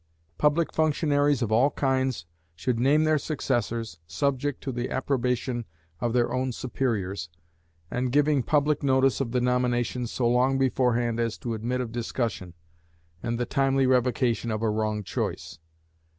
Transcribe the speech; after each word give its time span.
Public 0.39 0.73
functionaries 0.73 1.43
of 1.43 1.51
all 1.51 1.69
kinds 1.69 2.25
should 2.55 2.79
name 2.79 3.03
their 3.03 3.19
successors, 3.19 3.99
subject 4.07 4.59
to 4.63 4.71
the 4.71 4.89
approbation 4.89 5.63
of 5.99 6.11
their 6.11 6.33
own 6.33 6.51
superiors, 6.53 7.29
and 7.91 8.11
giving 8.11 8.41
public 8.41 8.81
notice 8.81 9.21
of 9.21 9.31
the 9.31 9.39
nomination 9.41 10.07
so 10.07 10.27
long 10.27 10.57
beforehand 10.57 11.19
as 11.19 11.37
to 11.37 11.53
admit 11.53 11.81
of 11.81 11.91
discussion, 11.91 12.55
and 13.21 13.39
the 13.39 13.45
timely 13.45 13.85
revocation 13.85 14.49
of 14.49 14.63
a 14.63 14.71
wrong 14.71 15.03
choice. 15.03 15.59